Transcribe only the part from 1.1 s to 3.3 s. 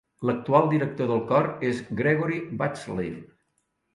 del cor és Gregory Batsleer.